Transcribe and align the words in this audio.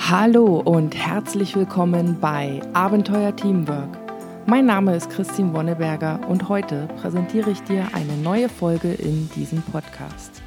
Hallo 0.00 0.60
und 0.60 0.94
herzlich 0.96 1.54
willkommen 1.54 2.18
bei 2.18 2.62
Abenteuer 2.72 3.36
Teamwork. 3.36 3.98
Mein 4.46 4.64
Name 4.64 4.96
ist 4.96 5.10
Christine 5.10 5.52
Wonneberger 5.52 6.26
und 6.28 6.48
heute 6.48 6.88
präsentiere 6.98 7.50
ich 7.50 7.60
dir 7.64 7.86
eine 7.92 8.16
neue 8.16 8.48
Folge 8.48 8.90
in 8.94 9.28
diesem 9.36 9.60
Podcast. 9.60 10.40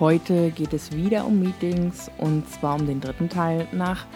Heute 0.00 0.50
geht 0.52 0.72
es 0.72 0.92
wieder 0.92 1.26
um 1.26 1.40
Meetings 1.40 2.10
und 2.16 2.48
zwar 2.48 2.76
um 2.76 2.86
den 2.86 3.02
dritten 3.02 3.28
Teil 3.28 3.66
nach 3.72 4.06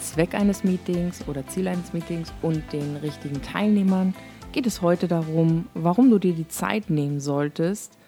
Zweck 0.00 0.34
eines 0.34 0.64
Meetings 0.64 1.28
oder 1.28 1.46
Ziel 1.46 1.68
eines 1.68 1.92
Meetings 1.92 2.32
und 2.40 2.72
den 2.72 2.96
richtigen 2.96 3.42
Teilnehmern 3.42 4.14
geht 4.52 4.66
es 4.66 4.80
heute 4.80 5.08
darum, 5.08 5.66
warum 5.74 6.08
du 6.08 6.18
dir 6.18 6.32
die 6.32 6.48
Zeit 6.48 6.88
nehmen 6.88 7.20
solltest 7.20 7.98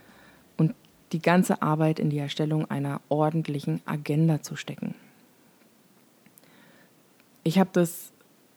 und 0.56 0.74
die 1.12 1.20
ganze 1.20 1.60
Arbeit 1.60 1.98
in 1.98 2.08
die 2.08 2.18
Erstellung 2.18 2.70
einer 2.70 3.02
ordentlichen 3.10 3.82
Agenda 3.84 4.40
zu 4.40 4.56
stecken. 4.56 4.94
Ich 7.50 7.58
habe 7.58 7.70
das 7.72 8.12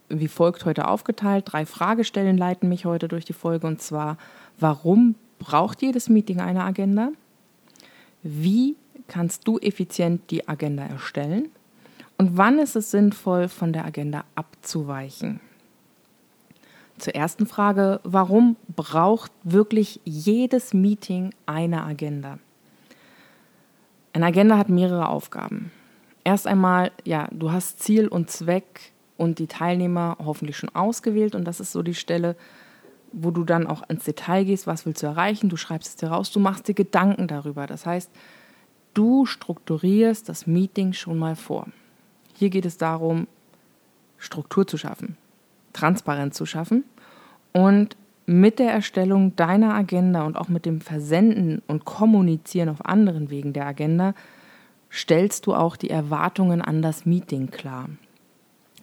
wie 0.08 0.28
folgt 0.28 0.66
heute 0.66 0.88
aufgeteilt. 0.88 1.46
Drei 1.48 1.66
Fragestellen 1.66 2.38
leiten 2.38 2.70
mich 2.70 2.86
heute 2.86 3.08
durch 3.08 3.26
die 3.26 3.34
Folge 3.34 3.66
und 3.66 3.82
zwar, 3.82 4.20
warum 4.60 5.16
braucht 5.40 5.82
jedes 5.82 6.10
Meeting 6.10 6.40
eine 6.40 6.64
Agenda? 6.64 7.10
Wie 8.22 8.76
kannst 9.08 9.48
du 9.48 9.58
effizient 9.58 10.30
die 10.30 10.48
Agenda 10.48 10.84
erstellen? 10.84 11.50
Und 12.20 12.38
wann 12.38 12.60
ist 12.60 12.76
es 12.76 12.92
sinnvoll, 12.92 13.48
von 13.48 13.74
der 13.74 13.84
Agenda 13.84 14.26
abzuweichen? 14.36 15.40
Zur 17.00 17.16
ersten 17.16 17.48
Frage, 17.48 18.00
warum 18.04 18.58
braucht 18.76 19.32
wirklich 19.44 20.02
jedes 20.04 20.72
Meeting 20.72 21.34
eine 21.48 21.84
Agenda? 21.84 22.38
Eine 24.14 24.28
Agenda 24.28 24.60
hat 24.60 24.70
mehrere 24.70 25.10
Aufgaben. 25.10 25.72
Erst 26.24 26.48
einmal, 26.48 26.92
ja, 27.04 27.28
du 27.32 27.52
hast 27.52 27.80
Ziel 27.80 28.08
und 28.08 28.30
Zweck 28.30 28.94
und 29.18 29.40
die 29.40 29.48
Teilnehmer 29.48 30.18
hoffentlich 30.24 30.58
schon 30.58 30.74
ausgewählt 30.74 31.36
und 31.36 31.46
das 31.46 31.60
ist 31.60 31.72
so 31.72 31.82
die 31.82 31.96
Stelle, 31.96 32.36
wo 33.12 33.30
du 33.32 33.44
dann 33.44 33.68
auch 33.68 33.88
ins 33.90 34.06
Detail 34.06 34.44
gehst, 34.44 34.66
was 34.66 34.86
willst 34.86 35.04
du 35.04 35.08
erreichen, 35.08 35.50
du 35.50 35.58
schreibst 35.58 35.90
es 35.90 35.96
dir 35.98 36.08
raus, 36.08 36.32
du 36.32 36.40
machst 36.40 36.68
dir 36.68 36.74
Gedanken 36.74 37.28
darüber. 37.28 37.68
Das 37.68 37.86
heißt, 37.86 38.10
du 38.94 39.26
strukturierst 39.26 40.28
das 40.28 40.48
Meeting 40.48 40.94
schon 40.94 41.20
mal 41.20 41.36
vor. 41.36 41.68
Hier 42.34 42.50
geht 42.50 42.66
es 42.66 42.78
darum, 42.78 43.28
Struktur 44.18 44.66
zu 44.66 44.78
schaffen, 44.78 45.18
Transparenz 45.74 46.36
zu 46.36 46.46
schaffen 46.46 46.84
und 47.52 47.98
mit 48.26 48.58
der 48.58 48.72
Erstellung 48.72 49.36
deiner 49.36 49.74
Agenda 49.74 50.24
und 50.24 50.38
auch 50.38 50.48
mit 50.48 50.66
dem 50.66 50.82
Versenden 50.82 51.62
und 51.68 51.86
Kommunizieren 51.86 52.70
auf 52.70 52.86
anderen 52.86 53.30
Wegen 53.30 53.54
der 53.54 53.68
Agenda 53.68 54.16
stellst 54.94 55.48
du 55.48 55.56
auch 55.56 55.76
die 55.76 55.90
Erwartungen 55.90 56.62
an 56.62 56.82
das 56.82 57.06
Meeting 57.06 57.50
klar. 57.50 57.90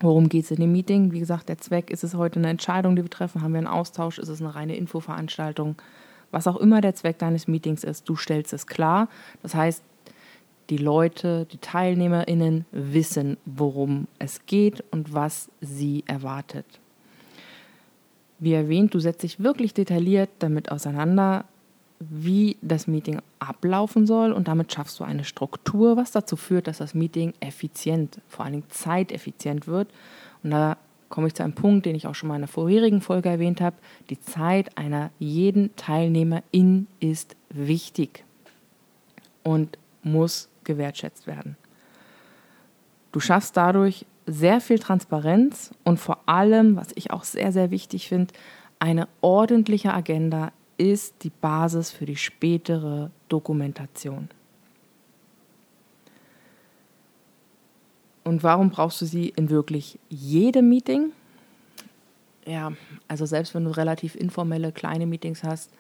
Worum 0.01 0.29
geht 0.29 0.45
es 0.45 0.51
in 0.51 0.61
dem 0.61 0.73
Meeting? 0.73 1.13
Wie 1.13 1.21
gesagt, 1.21 1.49
der 1.49 1.59
Zweck, 1.59 1.91
ist 1.91 2.05
es 2.05 2.15
heute 2.15 2.41
eine 2.41 2.49
Entscheidung, 2.49 2.97
die 2.97 3.03
wir 3.03 3.11
treffen? 3.11 3.43
Haben 3.43 3.53
wir 3.53 3.59
einen 3.59 3.67
Austausch? 3.67 4.19
Ist 4.19 4.29
es 4.29 4.41
eine 4.41 4.55
reine 4.55 4.77
Infoveranstaltung? 4.77 5.77
Was 6.31 6.47
auch 6.47 6.57
immer 6.57 6.81
der 6.81 6.95
Zweck 6.95 7.19
deines 7.19 7.47
Meetings 7.49 7.85
ist, 7.85 8.09
du 8.09 8.17
stellst 8.17 8.53
es 8.53 8.67
klar. 8.67 9.09
Das 9.43 9.55
heißt, 9.55 9.83
die 10.71 10.79
Leute, 10.79 11.47
die 11.53 11.59
TeilnehmerInnen 11.59 12.65
wissen, 12.71 13.37
worum 13.45 14.07
es 14.19 14.47
geht 14.47 14.85
und 14.91 15.13
was 15.13 15.51
sie 15.61 16.05
erwartet. 16.07 16.67
Wie 18.39 18.55
erwähnt, 18.55 18.95
du 18.95 19.01
setzt 19.01 19.23
dich 19.23 19.41
wirklich 19.41 19.75
detailliert 19.75 20.31
damit 20.39 20.73
auseinander, 20.73 21.45
wie 22.01 22.57
das 22.63 22.87
Meeting 22.87 23.21
ablaufen 23.39 24.07
soll 24.07 24.33
und 24.33 24.49
damit 24.49 24.73
schaffst 24.73 24.99
du 24.99 25.05
eine 25.05 25.25
Struktur, 25.25 25.97
was 25.99 26.11
dazu 26.11 26.37
führt, 26.37 26.67
dass 26.67 26.79
das 26.79 26.95
Meeting 26.95 27.35
effizient, 27.41 28.21
vor 28.27 28.45
allen 28.45 28.55
Dingen 28.55 28.71
zeiteffizient 28.71 29.67
wird. 29.67 29.89
Und 30.43 30.51
da 30.51 30.79
komme 31.11 31.27
ich 31.27 31.35
zu 31.35 31.43
einem 31.43 31.53
Punkt, 31.53 31.85
den 31.85 31.95
ich 31.95 32.07
auch 32.07 32.15
schon 32.15 32.29
mal 32.29 32.37
in 32.37 32.43
der 32.43 32.49
vorherigen 32.49 33.03
Folge 33.03 33.29
erwähnt 33.29 33.61
habe. 33.61 33.77
Die 34.09 34.19
Zeit 34.19 34.79
einer 34.79 35.11
jeden 35.19 35.77
Teilnehmerin 35.77 36.87
ist 37.01 37.37
wichtig 37.51 38.25
und 39.43 39.77
muss 40.03 40.49
gewertschätzt 40.65 41.27
werden. 41.27 41.57
Du 43.13 43.21
schaffst 43.21 43.57
dadurch 43.57 44.07
sehr 44.27 44.61
viel 44.61 44.79
Transparenz 44.79 45.73
und 45.85 45.99
vor 45.99 46.21
allem, 46.27 46.77
was 46.77 46.89
ich 46.95 47.11
auch 47.11 47.25
sehr, 47.25 47.53
sehr 47.53 47.71
wichtig 47.71 48.09
finde, 48.09 48.33
eine 48.79 49.09
ordentliche 49.21 49.93
Agenda 49.93 50.53
ist 50.81 51.25
die 51.25 51.31
Basis 51.31 51.91
für 51.91 52.07
die 52.07 52.17
spätere 52.17 53.11
Dokumentation. 53.29 54.31
Und 58.25 58.43
warum 58.43 58.71
brauchst 58.71 59.03
du 59.03 59.05
sie 59.05 59.29
in 59.29 59.51
wirklich 59.51 59.99
jedem 60.09 60.71
Meeting? 60.71 61.13
Ja, 62.47 62.73
also 63.09 63.27
selbst 63.27 63.55
wenn 63.55 63.65
du 63.65 63.71
relativ 63.71 64.15
informelle 64.15 64.73
kleine 64.73 65.07
Meetings 65.07 65.45
hast, 65.45 65.71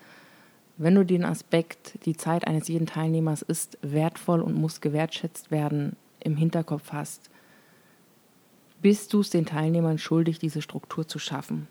wenn 0.76 0.94
du 0.94 1.04
den 1.04 1.24
Aspekt, 1.24 2.04
die 2.04 2.16
Zeit 2.16 2.46
eines 2.46 2.68
jeden 2.68 2.86
Teilnehmers 2.86 3.40
ist 3.40 3.78
wertvoll 3.80 4.40
und 4.42 4.54
muss 4.54 4.82
gewertschätzt 4.82 5.50
werden, 5.50 5.96
im 6.20 6.36
Hinterkopf 6.36 6.92
hast, 6.92 7.30
bist 8.82 9.14
du 9.14 9.20
es 9.20 9.30
den 9.30 9.46
Teilnehmern 9.46 9.96
schuldig, 9.96 10.38
diese 10.38 10.60
Struktur 10.60 11.08
zu 11.08 11.18
schaffen. 11.18 11.68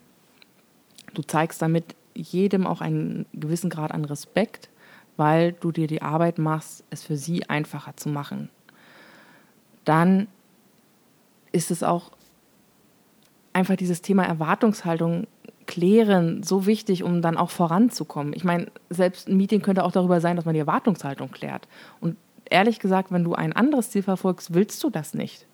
Du 1.13 1.21
zeigst 1.21 1.61
damit 1.61 1.95
jedem 2.19 2.67
auch 2.67 2.81
einen 2.81 3.25
gewissen 3.33 3.69
Grad 3.69 3.91
an 3.91 4.05
Respekt, 4.05 4.69
weil 5.17 5.53
du 5.53 5.71
dir 5.71 5.87
die 5.87 6.01
Arbeit 6.01 6.37
machst, 6.37 6.83
es 6.89 7.03
für 7.03 7.17
sie 7.17 7.49
einfacher 7.49 7.95
zu 7.95 8.09
machen. 8.09 8.49
Dann 9.85 10.27
ist 11.51 11.71
es 11.71 11.83
auch 11.83 12.11
einfach 13.53 13.75
dieses 13.75 14.01
Thema 14.01 14.23
Erwartungshaltung 14.23 15.27
klären 15.65 16.41
so 16.41 16.65
wichtig, 16.65 17.03
um 17.03 17.21
dann 17.21 17.37
auch 17.37 17.49
voranzukommen. 17.49 18.33
Ich 18.33 18.43
meine, 18.43 18.71
selbst 18.89 19.27
ein 19.27 19.37
Meeting 19.37 19.61
könnte 19.61 19.83
auch 19.83 19.91
darüber 19.91 20.21
sein, 20.21 20.35
dass 20.35 20.45
man 20.45 20.53
die 20.53 20.59
Erwartungshaltung 20.59 21.31
klärt. 21.31 21.67
Und 22.01 22.17
ehrlich 22.45 22.79
gesagt, 22.79 23.11
wenn 23.11 23.23
du 23.23 23.35
ein 23.35 23.53
anderes 23.53 23.91
Ziel 23.91 24.01
verfolgst, 24.01 24.53
willst 24.53 24.83
du 24.83 24.89
das 24.89 25.13
nicht 25.13 25.45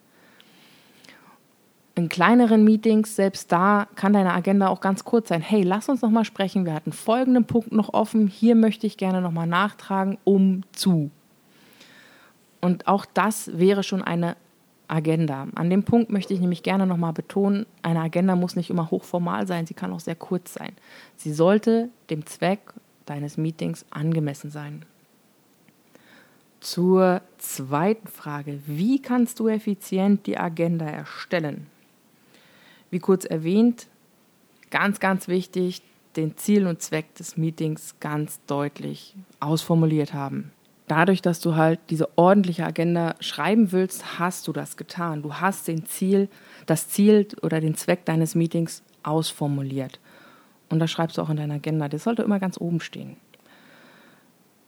in 1.95 2.09
kleineren 2.09 2.65
Meetings, 2.65 3.15
selbst 3.15 3.51
da 3.53 3.87
kann 3.95 4.13
deine 4.13 4.33
Agenda 4.33 4.67
auch 4.67 4.81
ganz 4.81 5.05
kurz 5.05 5.29
sein. 5.29 5.41
Hey, 5.41 5.63
lass 5.63 5.87
uns 5.87 6.01
noch 6.01 6.09
mal 6.09 6.25
sprechen. 6.25 6.65
Wir 6.65 6.73
hatten 6.73 6.91
folgenden 6.91 7.45
Punkt 7.45 7.71
noch 7.71 7.93
offen. 7.93 8.27
Hier 8.27 8.55
möchte 8.55 8.85
ich 8.85 8.97
gerne 8.97 9.21
noch 9.21 9.31
mal 9.31 9.47
nachtragen, 9.47 10.17
um 10.25 10.63
zu. 10.73 11.09
Und 12.59 12.87
auch 12.87 13.05
das 13.05 13.57
wäre 13.57 13.83
schon 13.83 14.01
eine 14.01 14.35
Agenda. 14.87 15.47
An 15.55 15.69
dem 15.69 15.83
Punkt 15.83 16.11
möchte 16.11 16.33
ich 16.33 16.41
nämlich 16.41 16.63
gerne 16.63 16.85
noch 16.85 16.97
mal 16.97 17.13
betonen, 17.13 17.65
eine 17.81 18.01
Agenda 18.01 18.35
muss 18.35 18.55
nicht 18.55 18.69
immer 18.69 18.91
hochformal 18.91 19.47
sein, 19.47 19.65
sie 19.65 19.73
kann 19.73 19.93
auch 19.93 19.99
sehr 19.99 20.15
kurz 20.15 20.53
sein. 20.53 20.73
Sie 21.15 21.33
sollte 21.33 21.89
dem 22.09 22.25
Zweck 22.25 22.59
deines 23.05 23.37
Meetings 23.37 23.85
angemessen 23.89 24.51
sein. 24.51 24.83
Zur 26.59 27.21
zweiten 27.37 28.07
Frage, 28.07 28.59
wie 28.65 29.01
kannst 29.01 29.39
du 29.39 29.47
effizient 29.47 30.25
die 30.25 30.37
Agenda 30.37 30.85
erstellen? 30.85 31.67
Wie 32.95 32.99
kurz 32.99 33.25
erwähnt, 33.25 33.87
ganz, 34.69 35.01
ganz 35.01 35.27
wichtig, 35.27 35.81
den 36.15 36.37
Ziel 36.37 36.65
und 36.65 36.81
Zweck 36.81 37.13
des 37.15 37.35
Meetings 37.35 37.95
ganz 37.99 38.39
deutlich 38.47 39.17
ausformuliert 39.41 40.13
haben. 40.13 40.53
Dadurch, 40.87 41.21
dass 41.21 41.41
du 41.41 41.57
halt 41.57 41.81
diese 41.89 42.17
ordentliche 42.17 42.65
Agenda 42.65 43.15
schreiben 43.19 43.73
willst, 43.73 44.17
hast 44.17 44.47
du 44.47 44.53
das 44.53 44.77
getan. 44.77 45.23
Du 45.23 45.33
hast 45.33 45.67
den 45.67 45.85
Ziel, 45.85 46.29
das 46.67 46.87
Ziel 46.87 47.27
oder 47.41 47.59
den 47.59 47.75
Zweck 47.75 48.05
deines 48.05 48.33
Meetings 48.33 48.81
ausformuliert. 49.03 49.99
Und 50.69 50.79
das 50.79 50.89
schreibst 50.89 51.17
du 51.17 51.21
auch 51.21 51.29
in 51.29 51.35
deiner 51.35 51.55
Agenda. 51.55 51.89
Das 51.89 52.05
sollte 52.05 52.23
immer 52.23 52.39
ganz 52.39 52.57
oben 52.57 52.79
stehen. 52.79 53.17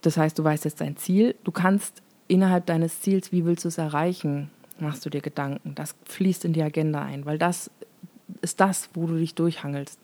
Das 0.02 0.18
heißt, 0.18 0.38
du 0.38 0.44
weißt 0.44 0.66
jetzt 0.66 0.82
dein 0.82 0.98
Ziel. 0.98 1.34
Du 1.44 1.50
kannst 1.50 2.02
innerhalb 2.26 2.66
deines 2.66 3.00
Ziels, 3.00 3.32
wie 3.32 3.46
willst 3.46 3.64
du 3.64 3.68
es 3.68 3.78
erreichen, 3.78 4.50
machst 4.80 5.04
du 5.04 5.10
dir 5.10 5.20
Gedanken. 5.20 5.74
Das 5.74 5.94
fließt 6.04 6.44
in 6.44 6.52
die 6.52 6.62
Agenda 6.62 7.02
ein, 7.02 7.26
weil 7.26 7.38
das 7.38 7.70
ist 8.40 8.60
das, 8.60 8.88
wo 8.94 9.06
du 9.06 9.16
dich 9.16 9.34
durchhangelst. 9.34 9.98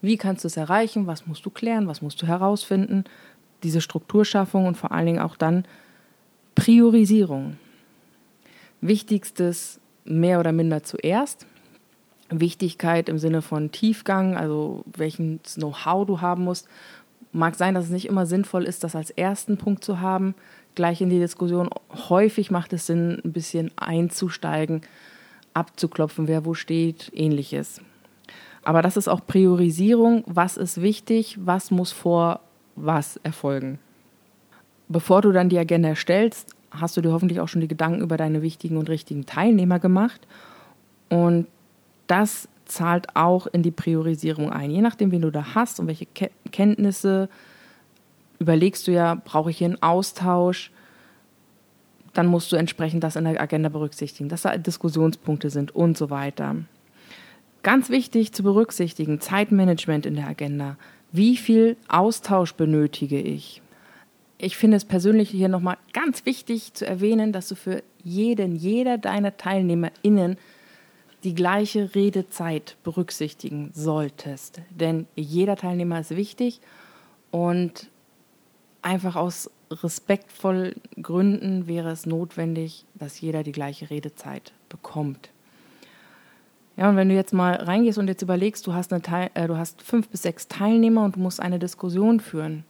Wie 0.00 0.16
kannst 0.16 0.44
du 0.44 0.48
es 0.48 0.56
erreichen? 0.56 1.06
Was 1.06 1.26
musst 1.26 1.44
du 1.46 1.50
klären? 1.50 1.88
Was 1.88 2.02
musst 2.02 2.20
du 2.22 2.26
herausfinden? 2.26 3.04
Diese 3.62 3.80
Strukturschaffung 3.80 4.66
und 4.66 4.76
vor 4.76 4.92
allen 4.92 5.06
Dingen 5.06 5.20
auch 5.20 5.36
dann 5.36 5.64
Priorisierung. 6.54 7.56
Wichtigstes 8.80 9.80
mehr 10.04 10.40
oder 10.40 10.52
minder 10.52 10.82
zuerst. 10.82 11.46
Wichtigkeit 12.28 13.08
im 13.08 13.18
Sinne 13.18 13.40
von 13.40 13.70
Tiefgang, 13.70 14.36
also 14.36 14.84
welchen 14.86 15.40
Know-how 15.42 16.06
du 16.06 16.20
haben 16.20 16.44
musst. 16.44 16.68
Mag 17.32 17.54
sein, 17.54 17.74
dass 17.74 17.84
es 17.84 17.90
nicht 17.90 18.06
immer 18.06 18.26
sinnvoll 18.26 18.64
ist, 18.64 18.84
das 18.84 18.96
als 18.96 19.10
ersten 19.10 19.58
Punkt 19.58 19.84
zu 19.84 20.00
haben, 20.00 20.34
gleich 20.74 21.00
in 21.00 21.10
die 21.10 21.18
Diskussion. 21.18 21.70
Häufig 22.08 22.50
macht 22.50 22.72
es 22.72 22.86
Sinn, 22.86 23.20
ein 23.24 23.32
bisschen 23.32 23.70
einzusteigen 23.76 24.82
abzuklopfen, 25.56 26.28
wer 26.28 26.44
wo 26.44 26.54
steht, 26.54 27.10
ähnliches. 27.14 27.80
Aber 28.62 28.82
das 28.82 28.96
ist 28.96 29.08
auch 29.08 29.26
Priorisierung, 29.26 30.24
was 30.26 30.56
ist 30.56 30.82
wichtig, 30.82 31.38
was 31.40 31.70
muss 31.70 31.92
vor 31.92 32.40
was 32.74 33.16
erfolgen. 33.18 33.78
Bevor 34.88 35.22
du 35.22 35.32
dann 35.32 35.48
die 35.48 35.58
Agenda 35.58 35.88
erstellst, 35.88 36.54
hast 36.70 36.96
du 36.96 37.00
dir 37.00 37.12
hoffentlich 37.12 37.40
auch 37.40 37.48
schon 37.48 37.60
die 37.60 37.68
Gedanken 37.68 38.02
über 38.02 38.16
deine 38.16 38.42
wichtigen 38.42 38.76
und 38.76 38.88
richtigen 38.88 39.24
Teilnehmer 39.24 39.78
gemacht. 39.78 40.26
Und 41.08 41.46
das 42.06 42.48
zahlt 42.66 43.14
auch 43.14 43.46
in 43.46 43.62
die 43.62 43.70
Priorisierung 43.70 44.50
ein. 44.50 44.70
Je 44.70 44.82
nachdem, 44.82 45.10
wen 45.12 45.22
du 45.22 45.30
da 45.30 45.54
hast 45.54 45.80
und 45.80 45.86
welche 45.86 46.06
Kenntnisse, 46.52 47.28
überlegst 48.38 48.86
du 48.86 48.92
ja, 48.92 49.14
brauche 49.14 49.50
ich 49.50 49.58
hier 49.58 49.68
einen 49.68 49.82
Austausch, 49.82 50.70
dann 52.16 52.26
musst 52.26 52.50
du 52.52 52.56
entsprechend 52.56 53.04
das 53.04 53.16
in 53.16 53.24
der 53.24 53.40
Agenda 53.40 53.68
berücksichtigen, 53.68 54.28
dass 54.28 54.42
da 54.42 54.56
Diskussionspunkte 54.56 55.50
sind 55.50 55.74
und 55.74 55.98
so 55.98 56.10
weiter. 56.10 56.56
Ganz 57.62 57.90
wichtig 57.90 58.32
zu 58.32 58.42
berücksichtigen, 58.42 59.20
Zeitmanagement 59.20 60.06
in 60.06 60.14
der 60.14 60.28
Agenda. 60.28 60.76
Wie 61.12 61.36
viel 61.36 61.76
Austausch 61.88 62.54
benötige 62.54 63.20
ich? 63.20 63.60
Ich 64.38 64.56
finde 64.56 64.76
es 64.76 64.84
persönlich 64.84 65.30
hier 65.30 65.48
nochmal 65.48 65.78
ganz 65.92 66.26
wichtig 66.26 66.74
zu 66.74 66.86
erwähnen, 66.86 67.32
dass 67.32 67.48
du 67.48 67.54
für 67.54 67.82
jeden, 68.04 68.54
jeder 68.54 68.98
deiner 68.98 69.36
TeilnehmerInnen 69.36 70.36
die 71.24 71.34
gleiche 71.34 71.94
Redezeit 71.94 72.76
berücksichtigen 72.84 73.70
solltest. 73.74 74.60
Denn 74.70 75.06
jeder 75.16 75.56
Teilnehmer 75.56 76.00
ist 76.00 76.14
wichtig 76.14 76.60
und 77.30 77.90
einfach 78.82 79.16
aus 79.16 79.50
respektvollen 79.70 80.80
Gründen 81.00 81.66
wäre 81.66 81.90
es 81.90 82.06
notwendig, 82.06 82.84
dass 82.94 83.20
jeder 83.20 83.42
die 83.42 83.52
gleiche 83.52 83.90
Redezeit 83.90 84.52
bekommt. 84.68 85.30
Ja, 86.76 86.90
und 86.90 86.96
wenn 86.96 87.08
du 87.08 87.14
jetzt 87.14 87.32
mal 87.32 87.54
reingehst 87.54 87.98
und 87.98 88.06
jetzt 88.08 88.22
überlegst, 88.22 88.66
du 88.66 88.74
hast, 88.74 88.92
eine 88.92 89.34
äh, 89.34 89.46
du 89.46 89.56
hast 89.56 89.80
fünf 89.80 90.08
bis 90.08 90.22
sechs 90.22 90.46
Teilnehmer 90.46 91.04
und 91.04 91.16
du 91.16 91.20
musst 91.20 91.40
eine 91.40 91.58
Diskussion 91.58 92.20
führen. 92.20 92.64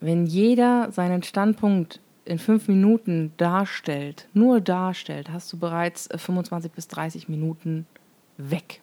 Wenn 0.00 0.26
jeder 0.26 0.90
seinen 0.90 1.22
Standpunkt 1.22 2.00
in 2.24 2.38
fünf 2.38 2.68
Minuten 2.68 3.32
darstellt, 3.36 4.28
nur 4.34 4.60
darstellt, 4.60 5.30
hast 5.30 5.52
du 5.52 5.58
bereits 5.58 6.08
25 6.14 6.70
äh, 6.70 6.74
bis 6.74 6.88
30 6.88 7.28
Minuten 7.28 7.86
weg. 8.38 8.80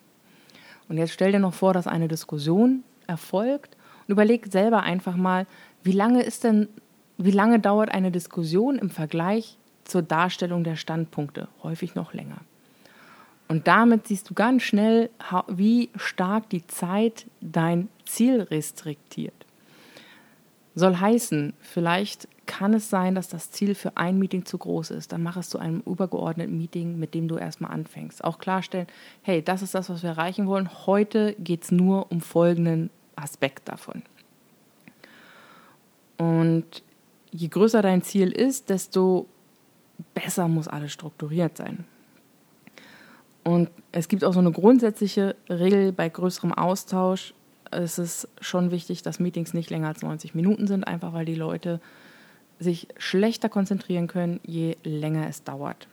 Und 0.88 0.98
jetzt 0.98 1.12
stell 1.12 1.34
dir 1.34 1.40
noch 1.40 1.54
vor, 1.54 1.74
dass 1.74 1.88
eine 1.88 2.08
Diskussion 2.08 2.84
erfolgt 3.08 3.76
und 4.08 4.14
überleg 4.14 4.48
selber 4.50 4.84
einfach 4.84 5.18
mal, 5.18 5.48
wie 5.84 5.92
lange 5.92 6.24
ist 6.24 6.44
denn 6.44 6.70
wie 7.18 7.32
lange 7.32 7.60
dauert 7.60 7.90
eine 7.92 8.12
Diskussion 8.12 8.78
im 8.78 8.90
Vergleich 8.90 9.58
zur 9.86 10.02
Darstellung 10.02 10.64
der 10.64 10.76
Standpunkte? 10.76 11.48
Häufig 11.64 11.96
noch 11.96 12.14
länger. 12.14 12.38
Und 13.48 13.68
damit 13.68 14.08
siehst 14.08 14.30
du 14.30 14.34
ganz 14.34 14.64
schnell, 14.64 15.10
wie 15.48 15.90
stark 15.96 16.50
die 16.50 16.68
Zeit 16.68 17.26
dein 17.40 17.88
Ziel 18.06 18.42
restriktiert. 18.42 19.46
Soll 20.76 20.98
heißen, 20.98 21.54
vielleicht 21.60 22.28
kann 22.46 22.74
es 22.74 22.90
sein, 22.90 23.16
dass 23.16 23.30
das 23.30 23.50
Ziel 23.50 23.74
für 23.74 23.98
ein 23.98 24.20
Meeting 24.20 24.46
zu 24.46 24.58
groß 24.58 24.92
ist. 24.92 25.12
Dann 25.12 25.24
mach 25.24 25.38
es 25.38 25.50
zu 25.50 25.58
einem 25.58 25.82
übergeordneten 25.86 26.58
Meeting, 26.58 27.00
mit 27.00 27.14
dem 27.14 27.28
du 27.28 27.38
erstmal 27.38 27.72
anfängst. 27.72 28.24
Auch 28.24 28.38
klarstellen, 28.38 28.88
hey, 29.22 29.42
das 29.42 29.62
ist 29.62 29.74
das, 29.74 29.90
was 29.90 30.04
wir 30.04 30.12
erreichen 30.12 30.46
wollen. 30.46 30.70
Heute 30.86 31.36
geht 31.40 31.64
es 31.64 31.72
nur 31.72 32.12
um 32.12 32.22
folgenden 32.22 32.90
Aspekt 33.16 33.68
davon. 33.70 34.04
Und 36.18 36.84
je 37.32 37.48
größer 37.48 37.82
dein 37.82 38.02
Ziel 38.02 38.32
ist, 38.32 38.70
desto 38.70 39.28
besser 40.14 40.48
muss 40.48 40.68
alles 40.68 40.92
strukturiert 40.92 41.58
sein. 41.58 41.86
Und 43.44 43.70
es 43.92 44.10
gibt 44.10 44.24
auch 44.26 44.34
so 44.34 44.40
eine 44.40 44.52
grundsätzliche 44.52 45.36
Regel 45.50 45.94
bei 45.94 46.10
größerem 46.10 46.54
Austausch. 46.54 47.34
Es 47.72 47.98
ist 47.98 48.28
schon 48.42 48.72
wichtig, 48.72 49.04
dass 49.04 49.20
Meetings 49.20 49.54
nicht 49.54 49.70
länger 49.70 49.88
als 49.88 50.02
90 50.02 50.36
Minuten 50.36 50.68
sind, 50.68 50.84
einfach 50.84 51.14
weil 51.14 51.26
die 51.26 51.36
Leute 51.36 51.80
sich 52.60 52.88
schlechter 52.98 53.50
konzentrieren 53.50 54.08
können, 54.08 54.40
je 54.44 54.76
länger 54.84 55.28
es 55.28 55.44
dauert. 55.44 55.88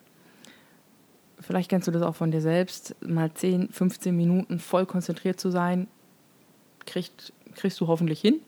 Vielleicht 1.39 1.69
kennst 1.69 1.87
du 1.87 1.93
das 1.93 2.03
auch 2.03 2.17
von 2.17 2.31
dir 2.31 2.41
selbst, 2.41 2.97
mal 3.01 3.33
10, 3.33 3.69
15 3.69 4.17
Minuten 4.17 4.59
voll 4.59 4.87
konzentriert 4.87 5.39
zu 5.39 5.51
sein, 5.51 5.89
kriegst, 6.87 7.33
kriegst 7.55 7.81
du 7.81 7.87
hoffentlich 7.87 8.21
hin. 8.21 8.41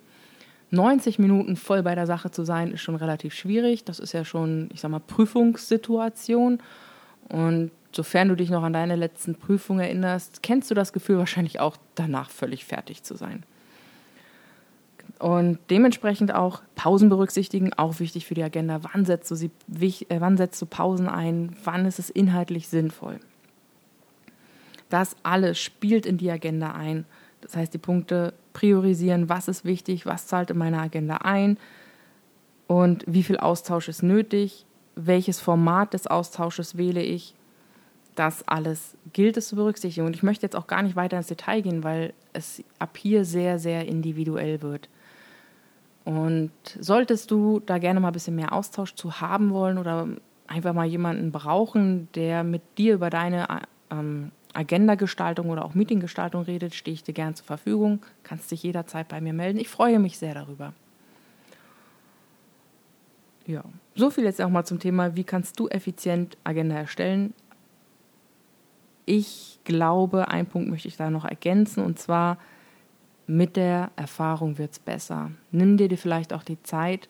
90 0.70 1.18
Minuten 1.18 1.56
voll 1.56 1.82
bei 1.82 1.94
der 1.94 2.06
Sache 2.06 2.30
zu 2.30 2.44
sein, 2.44 2.72
ist 2.72 2.80
schon 2.80 2.96
relativ 2.96 3.34
schwierig. 3.34 3.84
Das 3.84 3.98
ist 3.98 4.12
ja 4.12 4.24
schon, 4.24 4.68
ich 4.72 4.80
sag 4.80 4.90
mal, 4.90 5.00
Prüfungssituation. 5.00 6.60
Und 7.28 7.70
sofern 7.92 8.28
du 8.28 8.36
dich 8.36 8.50
noch 8.50 8.62
an 8.62 8.72
deine 8.72 8.96
letzten 8.96 9.36
Prüfungen 9.36 9.80
erinnerst, 9.80 10.42
kennst 10.42 10.70
du 10.70 10.74
das 10.74 10.92
Gefühl 10.92 11.18
wahrscheinlich 11.18 11.60
auch, 11.60 11.76
danach 11.94 12.30
völlig 12.30 12.64
fertig 12.64 13.02
zu 13.02 13.16
sein. 13.16 13.44
Und 15.18 15.58
dementsprechend 15.70 16.34
auch 16.34 16.62
Pausen 16.74 17.08
berücksichtigen, 17.08 17.72
auch 17.72 18.00
wichtig 18.00 18.26
für 18.26 18.34
die 18.34 18.42
Agenda. 18.42 18.80
Wann 18.82 19.04
setzt 19.04 19.30
du, 19.30 19.34
sie, 19.34 19.50
äh, 20.08 20.20
wann 20.20 20.36
setzt 20.36 20.60
du 20.60 20.66
Pausen 20.66 21.08
ein? 21.08 21.56
Wann 21.64 21.86
ist 21.86 21.98
es 21.98 22.10
inhaltlich 22.10 22.68
sinnvoll? 22.68 23.18
Das 24.90 25.16
alles 25.22 25.58
spielt 25.58 26.06
in 26.06 26.18
die 26.18 26.30
Agenda 26.30 26.72
ein. 26.72 27.06
Das 27.40 27.56
heißt, 27.56 27.72
die 27.72 27.78
Punkte 27.78 28.34
priorisieren, 28.56 29.29
was 29.29 29.49
ist 29.49 29.67
wichtig, 29.67 30.06
was 30.06 30.26
zahlt 30.26 30.50
in 30.50 30.56
meine 30.56 30.81
Agenda 30.81 31.19
ein 31.19 31.58
und 32.67 33.05
wie 33.06 33.23
viel 33.23 33.37
Austausch 33.37 33.87
ist 33.87 34.03
nötig, 34.03 34.64
welches 34.94 35.38
Format 35.41 35.93
des 35.93 36.06
Austausches 36.06 36.79
wähle 36.79 37.03
ich. 37.03 37.35
Das 38.14 38.49
alles 38.49 38.97
gilt 39.12 39.37
es 39.37 39.49
zu 39.49 39.56
berücksichtigen. 39.56 40.06
Und 40.06 40.17
ich 40.17 40.23
möchte 40.23 40.47
jetzt 40.47 40.56
auch 40.56 40.69
gar 40.69 40.82
nicht 40.82 40.97
weiter 40.97 41.19
ins 41.19 41.26
Detail 41.26 41.61
gehen, 41.61 41.85
weil 41.85 42.14
es 42.32 42.64
ab 42.79 42.97
hier 42.97 43.26
sehr, 43.26 43.58
sehr 43.58 43.87
individuell 43.87 44.62
wird. 44.62 44.88
Und 46.06 46.50
solltest 46.81 47.31
du 47.31 47.61
da 47.61 47.76
gerne 47.76 48.00
mal 48.00 48.09
ein 48.09 48.14
bisschen 48.14 48.37
mehr 48.37 48.55
Austausch 48.55 48.94
zu 48.94 49.20
haben 49.20 49.50
wollen 49.50 49.76
oder 49.76 50.09
einfach 50.47 50.73
mal 50.73 50.87
jemanden 50.87 51.31
brauchen, 51.31 52.09
der 52.14 52.43
mit 52.43 52.62
dir 52.79 52.94
über 52.94 53.11
deine 53.11 53.47
ähm, 53.91 54.31
Agendagestaltung 54.56 55.50
oder 55.50 55.64
auch 55.64 55.75
Meetinggestaltung 55.75 56.43
redet, 56.43 56.75
stehe 56.75 56.94
ich 56.94 57.03
dir 57.03 57.12
gern 57.12 57.35
zur 57.35 57.47
Verfügung. 57.47 58.05
Kannst 58.23 58.50
dich 58.50 58.62
jederzeit 58.62 59.08
bei 59.08 59.20
mir 59.20 59.32
melden. 59.32 59.58
Ich 59.58 59.69
freue 59.69 59.99
mich 59.99 60.19
sehr 60.19 60.35
darüber. 60.35 60.73
Ja, 63.47 63.62
so 63.94 64.11
viel 64.11 64.25
jetzt 64.25 64.41
auch 64.43 64.49
mal 64.49 64.64
zum 64.64 64.81
Thema, 64.81 65.14
wie 65.14 65.25
kannst 65.25 65.61
du 65.61 65.69
effizient 65.69 66.37
Agenda 66.43 66.75
erstellen. 66.75 67.32
Ich 69.05 69.61
glaube, 69.64 70.29
einen 70.29 70.47
Punkt 70.49 70.69
möchte 70.69 70.88
ich 70.88 70.97
da 70.97 71.11
noch 71.11 71.25
ergänzen 71.25 71.85
und 71.85 71.99
zwar 71.99 72.38
mit 73.29 73.56
der 73.56 73.91
Erfahrung 73.94 74.59
wird 74.59 74.73
es 74.73 74.79
besser. 74.81 75.31
Nimm 75.52 75.76
dir 75.76 75.97
vielleicht 75.97 76.33
auch 76.33 76.42
die 76.42 76.61
Zeit, 76.62 77.09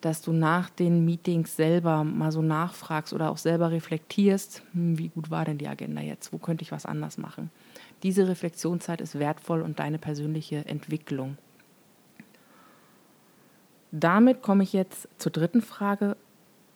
dass 0.00 0.22
du 0.22 0.32
nach 0.32 0.70
den 0.70 1.04
Meetings 1.04 1.56
selber 1.56 2.04
mal 2.04 2.32
so 2.32 2.42
nachfragst 2.42 3.12
oder 3.12 3.30
auch 3.30 3.38
selber 3.38 3.70
reflektierst, 3.70 4.62
hm, 4.72 4.98
wie 4.98 5.08
gut 5.08 5.30
war 5.30 5.44
denn 5.44 5.58
die 5.58 5.68
Agenda 5.68 6.00
jetzt, 6.02 6.32
wo 6.32 6.38
könnte 6.38 6.62
ich 6.62 6.72
was 6.72 6.86
anders 6.86 7.18
machen. 7.18 7.50
Diese 8.02 8.28
Reflexionszeit 8.28 9.00
ist 9.00 9.18
wertvoll 9.18 9.62
und 9.62 9.78
deine 9.78 9.98
persönliche 9.98 10.64
Entwicklung. 10.66 11.38
Damit 13.90 14.42
komme 14.42 14.62
ich 14.62 14.72
jetzt 14.72 15.08
zur 15.18 15.32
dritten 15.32 15.62
Frage. 15.62 16.16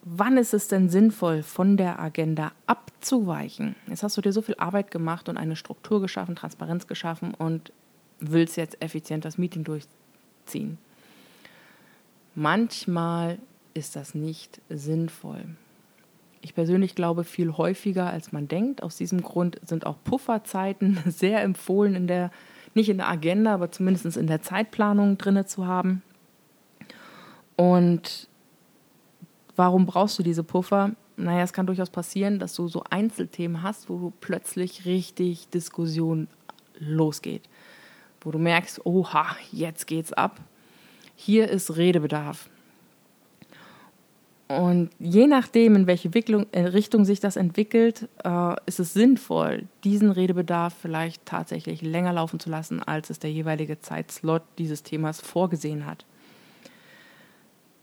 Wann 0.03 0.37
ist 0.37 0.53
es 0.55 0.67
denn 0.67 0.89
sinnvoll, 0.89 1.43
von 1.43 1.77
der 1.77 1.99
Agenda 1.99 2.51
abzuweichen? 2.65 3.75
Jetzt 3.87 4.01
hast 4.01 4.17
du 4.17 4.21
dir 4.21 4.33
so 4.33 4.41
viel 4.41 4.55
Arbeit 4.55 4.89
gemacht 4.89 5.29
und 5.29 5.37
eine 5.37 5.55
Struktur 5.55 6.01
geschaffen, 6.01 6.35
Transparenz 6.35 6.87
geschaffen 6.87 7.35
und 7.35 7.71
willst 8.19 8.57
jetzt 8.57 8.81
effizient 8.81 9.25
das 9.25 9.37
Meeting 9.37 9.63
durchziehen. 9.63 10.79
Manchmal 12.35 13.39
ist 13.73 13.95
das 13.95 14.15
nicht 14.15 14.61
sinnvoll. 14.69 15.43
Ich 16.41 16.55
persönlich 16.55 16.95
glaube 16.95 17.23
viel 17.23 17.57
häufiger, 17.57 18.09
als 18.09 18.31
man 18.31 18.47
denkt. 18.47 18.83
Aus 18.83 18.97
diesem 18.97 19.21
Grund 19.21 19.59
sind 19.63 19.85
auch 19.85 19.97
Pufferzeiten 20.03 20.99
sehr 21.05 21.41
empfohlen, 21.43 21.95
in 21.95 22.07
der, 22.07 22.31
nicht 22.73 22.89
in 22.89 22.97
der 22.97 23.09
Agenda, 23.09 23.53
aber 23.53 23.71
zumindest 23.71 24.17
in 24.17 24.27
der 24.27 24.41
Zeitplanung 24.41 25.17
drinne 25.17 25.45
zu 25.45 25.67
haben. 25.67 26.01
Und 27.57 28.27
warum 29.55 29.85
brauchst 29.85 30.17
du 30.17 30.23
diese 30.23 30.43
Puffer? 30.43 30.91
Naja, 31.17 31.43
es 31.43 31.53
kann 31.53 31.67
durchaus 31.67 31.91
passieren, 31.91 32.39
dass 32.39 32.55
du 32.55 32.67
so 32.67 32.83
Einzelthemen 32.89 33.61
hast, 33.61 33.89
wo 33.89 34.11
plötzlich 34.21 34.85
richtig 34.85 35.49
Diskussion 35.49 36.27
losgeht. 36.79 37.43
Wo 38.21 38.31
du 38.31 38.39
merkst, 38.39 38.85
oha, 38.85 39.35
jetzt 39.51 39.85
geht's 39.85 40.13
ab 40.13 40.39
hier 41.21 41.49
ist 41.49 41.77
Redebedarf. 41.77 42.49
Und 44.47 44.89
je 44.99 45.27
nachdem, 45.27 45.75
in 45.75 45.87
welche 45.87 46.09
äh, 46.09 46.59
Richtung 46.61 47.05
sich 47.05 47.21
das 47.21 47.37
entwickelt, 47.37 48.09
äh, 48.23 48.55
ist 48.65 48.81
es 48.81 48.93
sinnvoll, 48.93 49.63
diesen 49.85 50.11
Redebedarf 50.11 50.73
vielleicht 50.73 51.25
tatsächlich 51.25 51.81
länger 51.81 52.11
laufen 52.11 52.39
zu 52.39 52.49
lassen, 52.49 52.83
als 52.83 53.09
es 53.09 53.19
der 53.19 53.31
jeweilige 53.31 53.79
Zeitslot 53.79 54.41
dieses 54.57 54.83
Themas 54.83 55.21
vorgesehen 55.21 55.85
hat. 55.85 56.05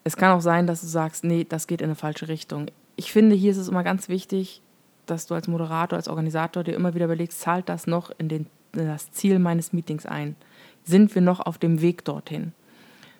Es 0.05 0.17
kann 0.17 0.33
auch 0.33 0.43
sein, 0.43 0.67
dass 0.67 0.83
du 0.83 0.87
sagst, 0.87 1.25
nee, 1.25 1.47
das 1.49 1.67
geht 1.67 1.81
in 1.81 1.87
eine 1.87 1.95
falsche 1.95 2.29
Richtung. 2.29 2.67
Ich 2.97 3.13
finde, 3.13 3.35
hier 3.35 3.53
ist 3.53 3.59
es 3.59 3.69
immer 3.69 3.85
ganz 3.85 4.11
wichtig, 4.11 4.61
dass 5.07 5.27
du 5.27 5.35
als 5.35 5.49
Moderator, 5.49 5.97
als 5.97 6.09
Organisator 6.09 6.65
dir 6.65 6.75
immer 6.75 6.95
wieder 6.95 7.07
überlegst, 7.07 7.41
zahlt 7.41 7.69
das 7.69 7.87
noch 7.87 8.11
in, 8.19 8.29
den, 8.29 8.47
in 8.75 8.87
das 8.89 9.11
Ziel 9.13 9.39
meines 9.39 9.73
Meetings 9.73 10.05
ein? 10.05 10.37
Sind 10.85 11.15
wir 11.15 11.23
noch 11.23 11.41
auf 11.41 11.57
dem 11.57 11.81
Weg 11.81 12.05
dorthin? 12.05 12.53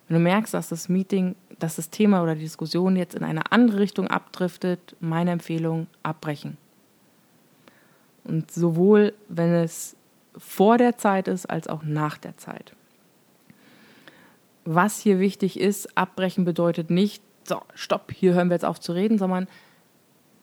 Wenn 0.09 0.15
du 0.15 0.23
merkst, 0.23 0.55
dass 0.55 0.69
das 0.69 0.89
Meeting, 0.89 1.35
dass 1.59 1.75
das 1.75 1.91
Thema 1.91 2.23
oder 2.23 2.33
die 2.33 2.41
Diskussion 2.41 2.95
jetzt 2.95 3.13
in 3.13 3.23
eine 3.23 3.51
andere 3.51 3.79
Richtung 3.79 4.07
abdriftet, 4.07 4.95
meine 4.99 5.29
Empfehlung, 5.29 5.85
abbrechen. 6.01 6.57
Und 8.23 8.51
sowohl, 8.51 9.13
wenn 9.27 9.53
es 9.53 9.95
vor 10.35 10.79
der 10.79 10.97
Zeit 10.97 11.27
ist, 11.27 11.45
als 11.45 11.67
auch 11.67 11.83
nach 11.83 12.17
der 12.17 12.35
Zeit. 12.37 12.73
Was 14.65 14.99
hier 14.99 15.19
wichtig 15.19 15.59
ist, 15.59 15.95
abbrechen 15.95 16.43
bedeutet 16.43 16.89
nicht, 16.89 17.21
so, 17.43 17.61
stopp, 17.75 18.11
hier 18.11 18.33
hören 18.33 18.49
wir 18.49 18.55
jetzt 18.55 18.65
auf 18.65 18.79
zu 18.79 18.93
reden, 18.93 19.19
sondern 19.19 19.47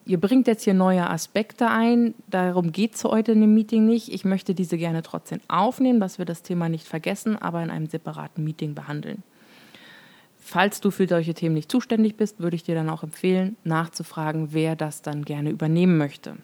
ihr 0.04 0.20
bringt 0.20 0.46
jetzt 0.46 0.62
hier 0.62 0.74
neue 0.74 1.10
Aspekte 1.10 1.68
ein. 1.68 2.14
Darum 2.28 2.70
geht 2.70 2.94
es 2.94 3.02
heute 3.02 3.32
in 3.32 3.40
dem 3.40 3.54
Meeting 3.54 3.84
nicht. 3.84 4.12
Ich 4.12 4.24
möchte 4.24 4.54
diese 4.54 4.78
gerne 4.78 5.02
trotzdem 5.02 5.40
aufnehmen, 5.48 5.98
dass 5.98 6.18
wir 6.18 6.24
das 6.24 6.42
Thema 6.42 6.68
nicht 6.68 6.86
vergessen, 6.86 7.36
aber 7.36 7.64
in 7.64 7.70
einem 7.70 7.86
separaten 7.86 8.44
Meeting 8.44 8.74
behandeln. 8.76 9.24
Falls 10.48 10.80
du 10.80 10.92
für 10.92 11.08
solche 11.08 11.34
Themen 11.34 11.56
nicht 11.56 11.72
zuständig 11.72 12.16
bist, 12.16 12.38
würde 12.38 12.54
ich 12.54 12.62
dir 12.62 12.76
dann 12.76 12.88
auch 12.88 13.02
empfehlen, 13.02 13.56
nachzufragen, 13.64 14.52
wer 14.52 14.76
das 14.76 15.02
dann 15.02 15.24
gerne 15.24 15.50
übernehmen 15.50 15.98
möchte. 15.98 16.36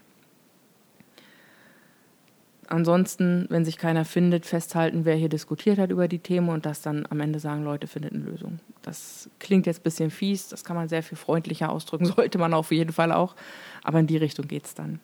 Ansonsten, 2.66 3.46
wenn 3.48 3.64
sich 3.64 3.78
keiner 3.78 4.04
findet, 4.04 4.44
festhalten, 4.44 5.04
wer 5.04 5.14
hier 5.14 5.28
diskutiert 5.28 5.78
hat 5.78 5.92
über 5.92 6.08
die 6.08 6.18
Themen 6.18 6.48
und 6.48 6.66
das 6.66 6.82
dann 6.82 7.06
am 7.10 7.20
Ende 7.20 7.38
sagen, 7.38 7.62
Leute, 7.62 7.86
findet 7.86 8.12
eine 8.12 8.24
Lösung. 8.24 8.58
Das 8.82 9.30
klingt 9.38 9.66
jetzt 9.66 9.82
ein 9.82 9.84
bisschen 9.84 10.10
fies, 10.10 10.48
das 10.48 10.64
kann 10.64 10.74
man 10.74 10.88
sehr 10.88 11.04
viel 11.04 11.16
freundlicher 11.16 11.70
ausdrücken, 11.70 12.06
sollte 12.16 12.38
man 12.38 12.54
auf 12.54 12.72
jeden 12.72 12.92
Fall 12.92 13.12
auch, 13.12 13.36
aber 13.84 14.00
in 14.00 14.08
die 14.08 14.16
Richtung 14.16 14.48
geht 14.48 14.66
es 14.66 14.74
dann. 14.74 14.98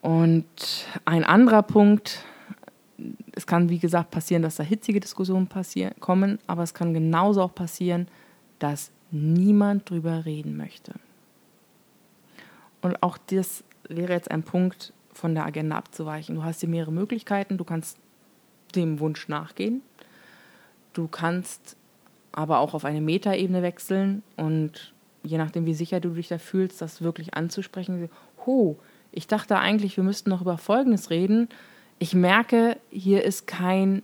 Und 0.00 0.46
ein 1.06 1.24
anderer 1.24 1.64
Punkt, 1.64 2.24
es 3.32 3.46
kann 3.46 3.68
wie 3.68 3.78
gesagt 3.78 4.10
passieren, 4.10 4.42
dass 4.42 4.56
da 4.56 4.62
hitzige 4.62 5.00
Diskussionen 5.00 5.48
kommen, 6.00 6.38
aber 6.46 6.62
es 6.62 6.74
kann 6.74 6.94
genauso 6.94 7.42
auch 7.42 7.54
passieren, 7.54 8.08
dass 8.58 8.90
niemand 9.10 9.90
drüber 9.90 10.24
reden 10.24 10.56
möchte. 10.56 10.94
Und 12.82 13.02
auch 13.02 13.18
das 13.18 13.64
wäre 13.88 14.12
jetzt 14.12 14.30
ein 14.30 14.42
Punkt, 14.42 14.92
von 15.12 15.34
der 15.34 15.44
Agenda 15.44 15.76
abzuweichen. 15.76 16.36
Du 16.36 16.44
hast 16.44 16.60
hier 16.60 16.68
mehrere 16.68 16.92
Möglichkeiten. 16.92 17.58
Du 17.58 17.64
kannst 17.64 17.98
dem 18.74 19.00
Wunsch 19.00 19.28
nachgehen. 19.28 19.82
Du 20.92 21.08
kannst 21.08 21.76
aber 22.32 22.58
auch 22.58 22.74
auf 22.74 22.84
eine 22.84 23.00
Metaebene 23.00 23.62
wechseln 23.62 24.22
und 24.36 24.94
je 25.22 25.36
nachdem, 25.36 25.66
wie 25.66 25.74
sicher 25.74 26.00
du 26.00 26.10
dich 26.10 26.28
da 26.28 26.38
fühlst, 26.38 26.80
das 26.80 27.02
wirklich 27.02 27.34
anzusprechen. 27.34 28.08
Ho, 28.46 28.78
ich 29.12 29.26
dachte 29.26 29.58
eigentlich, 29.58 29.96
wir 29.96 30.04
müssten 30.04 30.30
noch 30.30 30.40
über 30.40 30.56
Folgendes 30.56 31.10
reden. 31.10 31.48
Ich 32.02 32.14
merke, 32.14 32.78
hier 32.90 33.22
ist 33.24 33.46
kein 33.46 34.02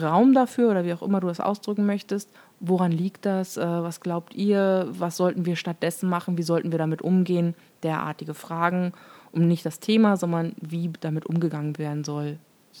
Raum 0.00 0.34
dafür 0.34 0.70
oder 0.70 0.84
wie 0.84 0.92
auch 0.92 1.02
immer 1.02 1.18
du 1.18 1.26
das 1.26 1.40
ausdrücken 1.40 1.84
möchtest. 1.84 2.30
Woran 2.60 2.92
liegt 2.92 3.26
das? 3.26 3.56
Äh, 3.56 3.66
was 3.66 4.00
glaubt 4.00 4.34
ihr? 4.34 4.86
Was 4.90 5.16
sollten 5.16 5.44
wir 5.44 5.56
stattdessen 5.56 6.08
machen? 6.08 6.38
Wie 6.38 6.42
sollten 6.44 6.70
wir 6.70 6.78
damit 6.78 7.02
umgehen? 7.02 7.54
Derartige 7.82 8.34
Fragen 8.34 8.92
um 9.32 9.48
nicht 9.48 9.66
das 9.66 9.80
Thema, 9.80 10.16
sondern 10.16 10.54
wie 10.60 10.90
damit 11.00 11.26
umgegangen 11.26 11.76
werden 11.76 12.04
soll, 12.04 12.38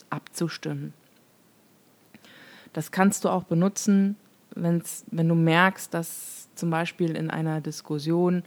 abzustimmen. 0.08 0.94
Das 2.72 2.92
kannst 2.92 3.24
du 3.24 3.28
auch 3.28 3.42
benutzen, 3.42 4.16
wenn's, 4.54 5.04
wenn 5.10 5.28
du 5.28 5.34
merkst, 5.34 5.92
dass 5.92 6.48
zum 6.54 6.70
Beispiel 6.70 7.16
in 7.16 7.30
einer 7.30 7.60
Diskussion 7.60 8.44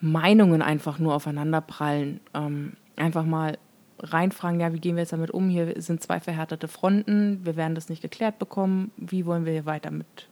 Meinungen 0.00 0.62
einfach 0.62 0.98
nur 0.98 1.14
aufeinanderprallen. 1.14 2.20
Ähm, 2.34 2.72
einfach 2.96 3.24
mal 3.24 3.56
reinfragen, 4.02 4.60
ja, 4.60 4.72
wie 4.72 4.80
gehen 4.80 4.96
wir 4.96 5.02
jetzt 5.02 5.12
damit 5.12 5.30
um? 5.30 5.48
Hier 5.48 5.80
sind 5.80 6.02
zwei 6.02 6.20
verhärtete 6.20 6.68
Fronten, 6.68 7.44
wir 7.44 7.56
werden 7.56 7.74
das 7.74 7.88
nicht 7.88 8.02
geklärt 8.02 8.38
bekommen, 8.38 8.90
wie 8.96 9.26
wollen 9.26 9.44
wir 9.44 9.52
hier 9.52 9.66
weiter 9.66 9.90
mit 9.90 10.28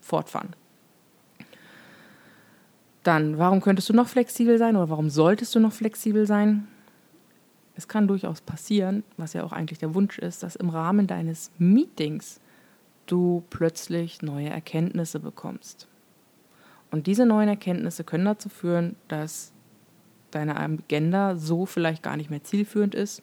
fortfahren? 0.00 0.54
Dann, 3.02 3.38
warum 3.38 3.60
könntest 3.60 3.88
du 3.88 3.92
noch 3.92 4.08
flexibel 4.08 4.58
sein 4.58 4.76
oder 4.76 4.90
warum 4.90 5.10
solltest 5.10 5.54
du 5.54 5.60
noch 5.60 5.72
flexibel 5.72 6.26
sein? 6.26 6.68
Es 7.74 7.88
kann 7.88 8.08
durchaus 8.08 8.40
passieren, 8.40 9.04
was 9.16 9.34
ja 9.34 9.44
auch 9.44 9.52
eigentlich 9.52 9.78
der 9.78 9.94
Wunsch 9.94 10.18
ist, 10.18 10.42
dass 10.42 10.56
im 10.56 10.68
Rahmen 10.68 11.06
deines 11.06 11.50
Meetings 11.58 12.40
du 13.06 13.44
plötzlich 13.50 14.20
neue 14.20 14.48
Erkenntnisse 14.48 15.20
bekommst. 15.20 15.88
Und 16.90 17.06
diese 17.06 17.24
neuen 17.24 17.48
Erkenntnisse 17.48 18.04
können 18.04 18.24
dazu 18.24 18.48
führen, 18.48 18.96
dass 19.08 19.52
deine 20.30 20.56
Agenda 20.56 21.36
so 21.36 21.66
vielleicht 21.66 22.02
gar 22.02 22.16
nicht 22.16 22.30
mehr 22.30 22.44
zielführend 22.44 22.94
ist. 22.94 23.22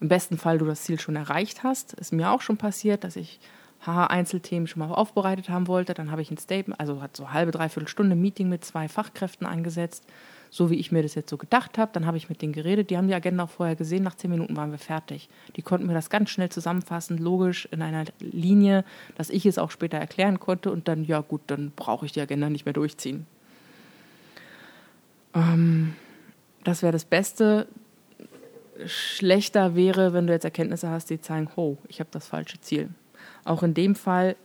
Im 0.00 0.08
besten 0.08 0.36
Fall 0.36 0.58
du 0.58 0.64
das 0.64 0.82
Ziel 0.82 0.98
schon 0.98 1.16
erreicht 1.16 1.62
hast. 1.62 1.92
Ist 1.94 2.12
mir 2.12 2.30
auch 2.30 2.40
schon 2.40 2.56
passiert, 2.56 3.04
dass 3.04 3.16
ich 3.16 3.40
Einzelthemen 3.84 4.68
schon 4.68 4.80
mal 4.80 4.94
aufbereitet 4.94 5.48
haben 5.48 5.66
wollte. 5.66 5.94
Dann 5.94 6.10
habe 6.10 6.22
ich 6.22 6.30
ein 6.30 6.38
Statement, 6.38 6.78
also 6.78 7.02
hat 7.02 7.16
so 7.16 7.32
halbe, 7.32 7.50
dreiviertel 7.50 7.88
Stunde 7.88 8.14
Meeting 8.14 8.48
mit 8.48 8.64
zwei 8.64 8.88
Fachkräften 8.88 9.46
angesetzt, 9.46 10.04
so 10.50 10.70
wie 10.70 10.76
ich 10.76 10.92
mir 10.92 11.02
das 11.02 11.16
jetzt 11.16 11.30
so 11.30 11.36
gedacht 11.36 11.78
habe. 11.78 11.90
Dann 11.92 12.06
habe 12.06 12.16
ich 12.16 12.28
mit 12.28 12.42
denen 12.42 12.52
geredet. 12.52 12.90
Die 12.90 12.96
haben 12.96 13.08
die 13.08 13.14
Agenda 13.14 13.44
auch 13.44 13.50
vorher 13.50 13.74
gesehen. 13.74 14.04
Nach 14.04 14.14
zehn 14.14 14.30
Minuten 14.30 14.56
waren 14.56 14.70
wir 14.70 14.78
fertig. 14.78 15.28
Die 15.56 15.62
konnten 15.62 15.86
mir 15.86 15.94
das 15.94 16.10
ganz 16.10 16.30
schnell 16.30 16.48
zusammenfassen, 16.48 17.18
logisch 17.18 17.66
in 17.72 17.82
einer 17.82 18.04
Linie, 18.20 18.84
dass 19.16 19.30
ich 19.30 19.46
es 19.46 19.58
auch 19.58 19.70
später 19.70 19.98
erklären 19.98 20.38
konnte. 20.38 20.70
Und 20.70 20.86
dann, 20.86 21.04
ja 21.04 21.20
gut, 21.20 21.40
dann 21.48 21.72
brauche 21.74 22.06
ich 22.06 22.12
die 22.12 22.20
Agenda 22.20 22.50
nicht 22.50 22.66
mehr 22.66 22.74
durchziehen. 22.74 23.26
Ähm, 25.34 25.94
das 26.64 26.82
wäre 26.82 26.92
das 26.92 27.04
Beste. 27.04 27.66
Schlechter 28.86 29.74
wäre, 29.74 30.12
wenn 30.12 30.26
du 30.26 30.32
jetzt 30.32 30.44
Erkenntnisse 30.44 30.88
hast, 30.88 31.10
die 31.10 31.20
zeigen, 31.20 31.48
oh, 31.56 31.76
ich 31.88 32.00
habe 32.00 32.10
das 32.12 32.26
falsche 32.26 32.60
Ziel. 32.60 32.90
Auch 33.44 33.62
in 33.62 33.74
dem 33.74 33.94
Fall 33.94 34.36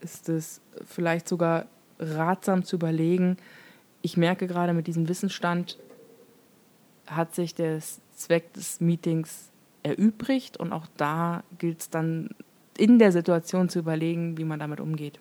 ist 0.00 0.28
es 0.28 0.60
vielleicht 0.84 1.28
sogar 1.28 1.66
ratsam 1.98 2.64
zu 2.64 2.76
überlegen, 2.76 3.36
ich 4.02 4.18
merke 4.18 4.46
gerade 4.46 4.74
mit 4.74 4.86
diesem 4.86 5.08
Wissensstand 5.08 5.78
hat 7.06 7.34
sich 7.34 7.54
der 7.54 7.80
Zweck 8.14 8.52
des 8.52 8.80
Meetings 8.80 9.50
erübrigt 9.82 10.58
und 10.58 10.72
auch 10.72 10.86
da 10.98 11.42
gilt 11.58 11.80
es 11.80 11.90
dann 11.90 12.30
in 12.76 12.98
der 12.98 13.12
Situation 13.12 13.70
zu 13.70 13.78
überlegen, 13.78 14.36
wie 14.36 14.44
man 14.44 14.58
damit 14.58 14.80
umgeht. 14.80 15.20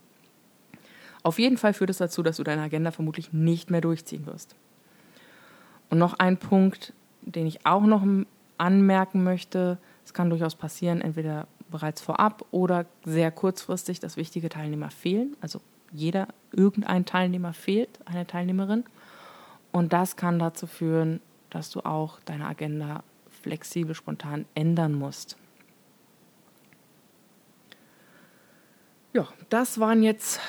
Auf 1.23 1.39
jeden 1.39 1.57
Fall 1.57 1.73
führt 1.73 1.89
es 1.91 1.97
dazu, 1.97 2.23
dass 2.23 2.37
du 2.37 2.43
deine 2.43 2.61
Agenda 2.61 2.91
vermutlich 2.91 3.31
nicht 3.31 3.71
mehr 3.71 3.79
durchziehen 3.79 4.25
wirst. 4.25 4.55
Und 5.93 5.99
noch 5.99 6.15
ein 6.15 6.37
Punkt, 6.37 6.91
den 7.21 7.45
ich 7.45 7.67
auch 7.67 7.83
noch 7.83 8.01
anmerken 8.57 9.23
möchte, 9.23 9.77
es 10.03 10.11
kann 10.11 10.31
durchaus 10.31 10.55
passieren, 10.55 11.01
entweder 11.01 11.45
bereits 11.69 12.01
vorab 12.01 12.43
oder 12.49 12.87
sehr 13.05 13.29
kurzfristig, 13.29 13.99
dass 13.99 14.17
wichtige 14.17 14.49
Teilnehmer 14.49 14.89
fehlen. 14.89 15.37
Also 15.39 15.61
jeder, 15.91 16.29
irgendein 16.51 17.05
Teilnehmer 17.05 17.53
fehlt, 17.53 17.99
eine 18.05 18.25
Teilnehmerin. 18.25 18.85
Und 19.71 19.93
das 19.93 20.15
kann 20.15 20.39
dazu 20.39 20.65
führen, 20.65 21.21
dass 21.51 21.69
du 21.69 21.81
auch 21.81 22.19
deine 22.25 22.47
Agenda 22.47 23.03
flexibel, 23.29 23.93
spontan 23.93 24.45
ändern 24.55 24.95
musst. 24.95 25.37
Ja, 29.13 29.27
das 29.49 29.79
waren 29.79 30.01
jetzt 30.01 30.39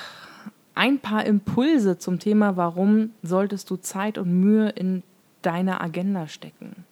ein 0.75 1.01
paar 1.01 1.27
Impulse 1.27 1.99
zum 1.99 2.19
Thema, 2.19 2.57
warum 2.57 3.11
solltest 3.23 3.69
du 3.69 3.77
Zeit 3.77 4.17
und 4.17 4.41
Mühe 4.41 4.71
in 4.71 5.03
deine 5.45 5.81
Agenda 5.81 6.29
stecken 6.29 6.85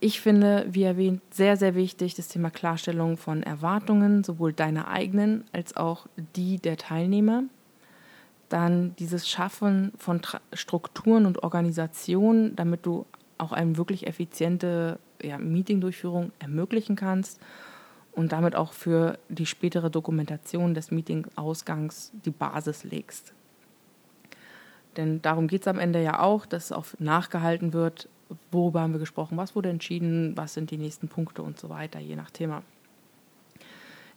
ich 0.00 0.20
finde, 0.20 0.66
wie 0.68 0.82
erwähnt, 0.82 1.22
sehr, 1.30 1.56
sehr 1.56 1.74
wichtig 1.74 2.14
das 2.14 2.28
Thema 2.28 2.50
Klarstellung 2.50 3.16
von 3.16 3.42
Erwartungen, 3.42 4.24
sowohl 4.24 4.52
deiner 4.52 4.88
eigenen 4.88 5.44
als 5.52 5.76
auch 5.76 6.06
die 6.34 6.58
der 6.58 6.76
Teilnehmer. 6.76 7.44
Dann 8.48 8.96
dieses 8.98 9.28
Schaffen 9.28 9.92
von 9.96 10.22
Tra 10.22 10.40
Strukturen 10.52 11.24
und 11.24 11.44
Organisationen, 11.44 12.56
damit 12.56 12.84
du 12.84 13.06
auch 13.38 13.52
eine 13.52 13.76
wirklich 13.76 14.08
effiziente 14.08 14.98
ja, 15.22 15.38
Meetingdurchführung 15.38 16.32
ermöglichen 16.40 16.96
kannst 16.96 17.40
und 18.12 18.32
damit 18.32 18.56
auch 18.56 18.72
für 18.72 19.18
die 19.28 19.46
spätere 19.46 19.88
Dokumentation 19.88 20.74
des 20.74 20.90
Meetingausgangs 20.90 22.10
die 22.24 22.32
Basis 22.32 22.82
legst. 22.82 23.34
Denn 24.96 25.22
darum 25.22 25.46
geht 25.46 25.62
es 25.62 25.68
am 25.68 25.78
Ende 25.78 26.02
ja 26.02 26.20
auch, 26.20 26.46
dass 26.46 26.72
auch 26.72 26.86
nachgehalten 26.98 27.72
wird, 27.72 28.08
worüber 28.50 28.80
haben 28.80 28.92
wir 28.92 29.00
gesprochen, 29.00 29.36
was 29.36 29.54
wurde 29.54 29.70
entschieden, 29.70 30.36
was 30.36 30.54
sind 30.54 30.70
die 30.70 30.78
nächsten 30.78 31.08
Punkte 31.08 31.42
und 31.42 31.58
so 31.58 31.68
weiter, 31.68 31.98
je 31.98 32.16
nach 32.16 32.30
Thema. 32.30 32.62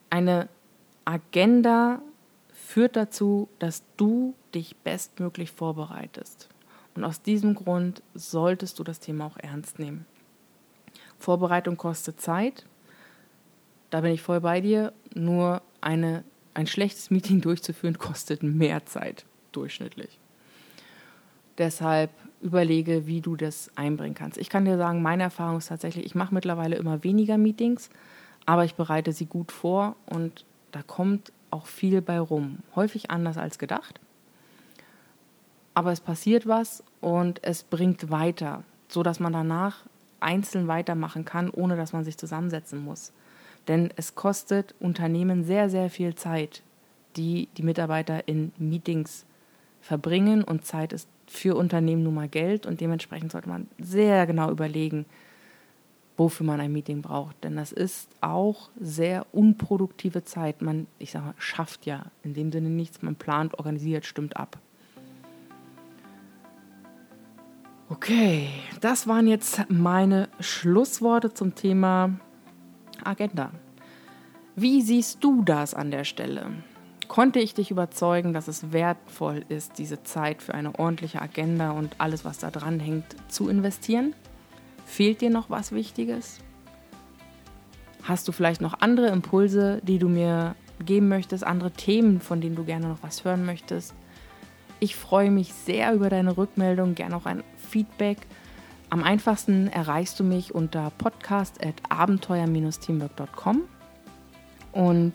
Eine 0.10 0.50
Agenda 1.06 2.02
führt 2.52 2.96
dazu, 2.96 3.50
dass 3.60 3.84
du 3.98 4.36
dich 4.54 4.76
bestmöglich 4.78 5.52
vorbereitest. 5.52 6.50
Und 6.96 7.04
aus 7.04 7.22
diesem 7.22 7.56
Grund 7.56 8.04
solltest 8.14 8.78
du 8.78 8.84
das 8.84 9.00
Thema 9.00 9.26
auch 9.26 9.38
ernst 9.38 9.80
nehmen. 9.80 10.06
Vorbereitung 11.18 11.78
kostet 11.78 12.22
Zeit. 12.22 12.66
Da 13.90 14.02
bin 14.02 14.12
ich 14.12 14.22
voll 14.22 14.42
bei 14.42 14.62
dir. 14.62 14.94
Nur 15.14 15.62
eine, 15.82 16.24
ein 16.54 16.68
schlechtes 16.68 17.10
Meeting 17.10 17.42
durchzuführen 17.42 17.98
kostet 17.98 18.44
mehr 18.44 18.86
Zeit 18.86 19.26
durchschnittlich. 19.52 20.20
Deshalb 21.58 22.10
überlege, 22.42 23.08
wie 23.08 23.22
du 23.22 23.36
das 23.36 23.72
einbringen 23.76 24.16
kannst. 24.16 24.38
Ich 24.38 24.50
kann 24.50 24.66
dir 24.66 24.78
sagen, 24.78 25.02
meine 25.02 25.24
Erfahrung 25.24 25.58
ist 25.58 25.68
tatsächlich, 25.68 26.06
ich 26.06 26.16
mache 26.16 26.34
mittlerweile 26.34 26.76
immer 26.76 27.04
weniger 27.04 27.38
Meetings, 27.38 27.90
aber 28.46 28.66
ich 28.66 28.76
bereite 28.76 29.14
sie 29.14 29.26
gut 29.26 29.52
vor 29.52 29.96
und 30.06 30.46
da 30.72 30.82
kommt 30.82 31.32
auch 31.52 31.68
viel 31.68 32.02
bei 32.02 32.20
rum. 32.20 32.60
Häufig 32.76 33.12
anders 33.12 33.38
als 33.38 33.60
gedacht. 33.60 34.00
Aber 35.74 35.92
es 35.92 36.02
passiert 36.02 36.48
was 36.48 36.84
und 37.00 37.40
es 37.44 37.64
bringt 37.64 38.12
weiter, 38.12 38.64
so 38.88 39.04
dass 39.04 39.20
man 39.20 39.34
danach 39.34 39.86
einzeln 40.20 40.68
weitermachen 40.68 41.26
kann, 41.26 41.50
ohne 41.50 41.78
dass 41.78 41.94
man 41.94 42.04
sich 42.04 42.18
zusammensetzen 42.18 42.84
muss. 42.84 43.12
Denn 43.68 43.92
es 43.96 44.16
kostet 44.16 44.76
Unternehmen 44.80 45.44
sehr, 45.44 45.70
sehr 45.70 45.90
viel 45.90 46.16
Zeit, 46.16 46.64
die 47.16 47.48
die 47.58 47.64
Mitarbeiter 47.64 48.28
in 48.28 48.52
Meetings 48.58 49.26
verbringen 49.82 50.44
und 50.44 50.66
Zeit 50.66 50.94
ist 50.94 51.08
für 51.34 51.56
Unternehmen 51.56 52.04
nun 52.04 52.14
mal 52.14 52.30
Geld 52.30 52.66
und 52.66 52.80
dementsprechend 52.80 53.32
sollte 53.32 53.50
man 53.50 53.68
sehr 53.80 54.28
genau 54.28 54.52
überlegen, 54.52 55.06
wofür 56.16 56.46
man 56.46 56.60
ein 56.60 56.72
Meeting 56.72 57.02
braucht. 57.02 57.44
Denn 57.44 57.56
das 57.56 57.72
ist 57.72 58.08
auch 58.22 58.70
sehr 58.80 59.26
unproduktive 59.32 60.24
Zeit. 60.24 60.62
Man, 60.62 60.86
ich 61.00 61.12
sage 61.12 61.26
mal, 61.26 61.34
schafft 61.40 61.86
ja 61.88 62.06
in 62.24 62.36
dem 62.36 62.52
Sinne 62.52 62.70
nichts. 62.70 63.02
Man 63.02 63.16
plant, 63.16 63.58
organisiert, 63.58 64.06
stimmt 64.06 64.38
ab. 64.38 64.60
Okay, 67.90 68.50
das 68.80 69.08
waren 69.08 69.28
jetzt 69.28 69.70
meine 69.70 70.30
Schlussworte 70.40 71.34
zum 71.34 71.56
Thema 71.56 72.20
Agenda. 73.04 73.52
Wie 74.56 74.82
siehst 74.82 75.24
du 75.24 75.42
das 75.44 75.74
an 75.74 75.90
der 75.90 76.04
Stelle? 76.04 76.52
Konnte 77.14 77.40
ich 77.40 77.54
dich 77.54 77.70
überzeugen, 77.70 78.34
dass 78.34 78.48
es 78.48 78.72
wertvoll 78.72 79.46
ist, 79.48 79.78
diese 79.78 80.02
Zeit 80.02 80.42
für 80.42 80.56
eine 80.56 80.80
ordentliche 80.80 81.22
Agenda 81.22 81.70
und 81.70 81.94
alles, 82.00 82.26
was 82.26 82.40
da 82.40 82.50
dran 82.50 82.80
hängt, 82.80 83.06
zu 83.28 83.50
investieren? 83.50 84.16
Fehlt 84.88 85.22
dir 85.22 85.30
noch 85.30 85.52
was 85.52 85.74
Wichtiges? 85.74 86.40
Hast 88.02 88.28
du 88.28 88.32
vielleicht 88.32 88.62
noch 88.62 88.82
andere 88.82 89.10
Impulse, 89.10 89.80
die 89.84 90.00
du 90.00 90.10
mir 90.10 90.56
geben 90.84 91.08
möchtest, 91.08 91.44
andere 91.44 91.70
Themen, 91.70 92.20
von 92.20 92.42
denen 92.42 92.56
du 92.56 92.64
gerne 92.64 92.88
noch 92.88 93.04
was 93.04 93.24
hören 93.24 93.46
möchtest? 93.46 93.94
Ich 94.80 94.96
freue 94.96 95.30
mich 95.30 95.54
sehr 95.54 95.94
über 95.94 96.10
deine 96.10 96.36
Rückmeldung, 96.36 96.96
gerne 96.96 97.16
auch 97.16 97.28
ein 97.28 97.44
Feedback. 97.70 98.18
Am 98.90 99.04
einfachsten 99.04 99.68
erreichst 99.68 100.20
du 100.20 100.24
mich 100.24 100.56
unter 100.56 100.92
podcast.abenteuer-teamwork.com. 100.98 103.62
Und 104.72 105.14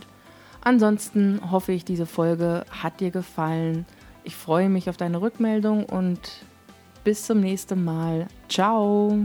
ansonsten 0.68 1.40
hoffe 1.50 1.72
ich, 1.72 1.84
diese 1.84 2.06
Folge 2.06 2.64
hat 2.70 3.00
dir 3.00 3.10
gefallen. 3.10 3.86
Ich 4.24 4.36
freue 4.36 4.68
mich 4.68 4.90
auf 4.90 4.96
deine 4.96 5.20
Rückmeldung 5.20 5.84
und 5.84 6.20
bis 7.04 7.24
zum 7.24 7.40
nächsten 7.40 7.84
Mal. 7.84 8.28
Ciao! 8.48 9.18